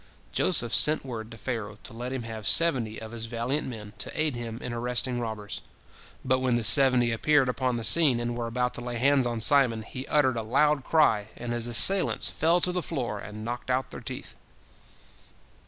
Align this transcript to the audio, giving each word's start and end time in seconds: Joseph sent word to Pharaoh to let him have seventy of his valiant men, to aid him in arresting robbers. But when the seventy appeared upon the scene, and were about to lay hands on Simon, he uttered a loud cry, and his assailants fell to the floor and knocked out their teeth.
Joseph 0.31 0.73
sent 0.73 1.05
word 1.05 1.29
to 1.29 1.37
Pharaoh 1.37 1.77
to 1.83 1.93
let 1.93 2.11
him 2.11 2.23
have 2.23 2.47
seventy 2.47 2.99
of 2.99 3.11
his 3.11 3.25
valiant 3.27 3.67
men, 3.67 3.93
to 3.99 4.11
aid 4.19 4.35
him 4.35 4.57
in 4.59 4.73
arresting 4.73 5.19
robbers. 5.19 5.61
But 6.25 6.39
when 6.39 6.55
the 6.55 6.63
seventy 6.63 7.11
appeared 7.11 7.47
upon 7.47 7.77
the 7.77 7.83
scene, 7.83 8.19
and 8.19 8.35
were 8.35 8.47
about 8.47 8.73
to 8.73 8.81
lay 8.81 8.95
hands 8.97 9.27
on 9.27 9.39
Simon, 9.39 9.83
he 9.83 10.07
uttered 10.07 10.37
a 10.37 10.41
loud 10.41 10.83
cry, 10.83 11.27
and 11.37 11.53
his 11.53 11.67
assailants 11.67 12.31
fell 12.31 12.59
to 12.61 12.71
the 12.71 12.81
floor 12.81 13.19
and 13.19 13.45
knocked 13.45 13.69
out 13.69 13.91
their 13.91 14.01
teeth. 14.01 14.33